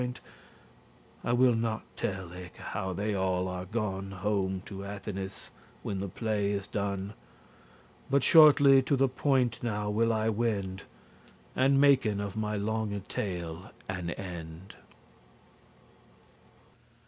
[0.01, 0.31] *in any contest*
[1.25, 5.51] I will not tell eke how they all are gone Home to Athenes
[5.83, 7.13] when the play is done;
[8.09, 10.85] But shortly to the point now will I wend*, *come
[11.55, 14.73] And maken of my longe tale an end.